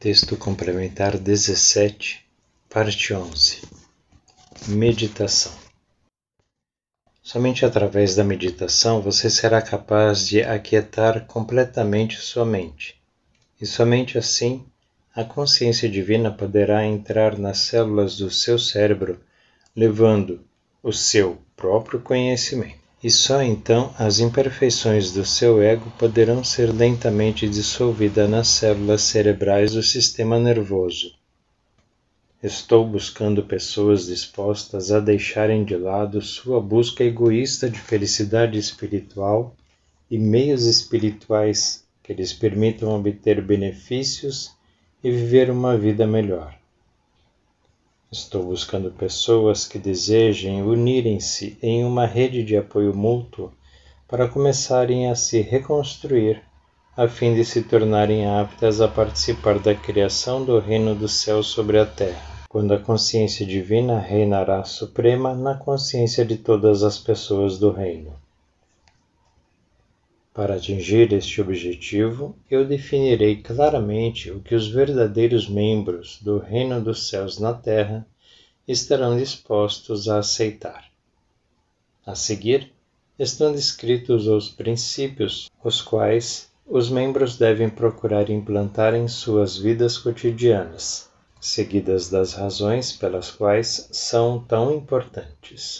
Texto 0.00 0.34
complementar 0.34 1.18
17, 1.18 2.26
parte 2.70 3.12
11. 3.12 3.60
Meditação. 4.68 5.52
Somente 7.22 7.66
através 7.66 8.14
da 8.14 8.24
meditação 8.24 9.02
você 9.02 9.28
será 9.28 9.60
capaz 9.60 10.26
de 10.26 10.40
aquietar 10.40 11.26
completamente 11.26 12.16
sua 12.16 12.46
mente, 12.46 12.98
e 13.60 13.66
somente 13.66 14.16
assim 14.16 14.64
a 15.14 15.22
consciência 15.22 15.86
divina 15.86 16.30
poderá 16.30 16.82
entrar 16.82 17.36
nas 17.36 17.58
células 17.58 18.16
do 18.16 18.30
seu 18.30 18.58
cérebro, 18.58 19.20
levando 19.76 20.40
o 20.82 20.94
seu 20.94 21.42
próprio 21.54 22.00
conhecimento 22.00 22.79
e 23.02 23.10
só 23.10 23.42
então 23.42 23.94
as 23.98 24.20
imperfeições 24.20 25.12
do 25.12 25.24
seu 25.24 25.62
ego 25.62 25.90
poderão 25.98 26.44
ser 26.44 26.70
lentamente 26.70 27.48
dissolvidas 27.48 28.28
nas 28.28 28.48
células 28.48 29.02
cerebrais 29.02 29.72
do 29.72 29.82
sistema 29.82 30.38
nervoso. 30.38 31.14
Estou 32.42 32.86
buscando 32.86 33.42
pessoas 33.42 34.06
dispostas 34.06 34.90
a 34.90 35.00
deixarem 35.00 35.64
de 35.64 35.76
lado 35.76 36.20
sua 36.20 36.60
busca 36.60 37.04
egoísta 37.04 37.68
de 37.68 37.78
felicidade 37.78 38.58
espiritual 38.58 39.54
e 40.10 40.18
meios 40.18 40.66
espirituais 40.66 41.84
que 42.02 42.12
lhes 42.12 42.32
permitam 42.32 42.94
obter 42.94 43.40
benefícios 43.42 44.52
e 45.04 45.10
viver 45.10 45.50
uma 45.50 45.76
vida 45.76 46.06
melhor. 46.06 46.54
Estou 48.12 48.42
buscando 48.42 48.90
pessoas 48.90 49.68
que 49.68 49.78
desejem 49.78 50.64
unirem-se 50.64 51.56
em 51.62 51.84
uma 51.84 52.06
rede 52.06 52.42
de 52.42 52.56
apoio 52.56 52.92
mútuo 52.92 53.52
para 54.08 54.26
começarem 54.26 55.08
a 55.08 55.14
se 55.14 55.40
reconstruir, 55.40 56.42
a 56.96 57.06
fim 57.06 57.36
de 57.36 57.44
se 57.44 57.62
tornarem 57.62 58.26
aptas 58.26 58.80
a 58.80 58.88
participar 58.88 59.60
da 59.60 59.76
criação 59.76 60.44
do 60.44 60.58
reino 60.58 60.92
do 60.92 61.06
céu 61.06 61.40
sobre 61.40 61.78
a 61.78 61.86
terra, 61.86 62.20
quando 62.48 62.74
a 62.74 62.80
consciência 62.80 63.46
divina 63.46 64.00
reinará 64.00 64.64
suprema 64.64 65.32
na 65.32 65.54
consciência 65.54 66.24
de 66.24 66.36
todas 66.36 66.82
as 66.82 66.98
pessoas 66.98 67.60
do 67.60 67.70
reino. 67.70 68.19
Para 70.32 70.54
atingir 70.54 71.12
este 71.12 71.40
objetivo, 71.40 72.36
eu 72.48 72.64
definirei 72.64 73.42
claramente 73.42 74.30
o 74.30 74.40
que 74.40 74.54
os 74.54 74.68
verdadeiros 74.68 75.48
membros 75.48 76.18
do 76.22 76.38
Reino 76.38 76.80
dos 76.80 77.08
Céus 77.08 77.38
na 77.38 77.52
Terra 77.52 78.06
estarão 78.66 79.16
dispostos 79.16 80.08
a 80.08 80.18
aceitar. 80.18 80.84
A 82.06 82.14
seguir, 82.14 82.72
estão 83.18 83.52
descritos 83.52 84.28
os 84.28 84.48
princípios 84.48 85.50
os 85.64 85.82
quais 85.82 86.48
os 86.64 86.88
membros 86.88 87.36
devem 87.36 87.68
procurar 87.68 88.30
implantar 88.30 88.94
em 88.94 89.08
suas 89.08 89.58
vidas 89.58 89.98
cotidianas, 89.98 91.10
seguidas 91.40 92.08
das 92.08 92.34
razões 92.34 92.92
pelas 92.92 93.32
quais 93.32 93.88
são 93.90 94.38
tão 94.44 94.72
importantes. 94.72 95.78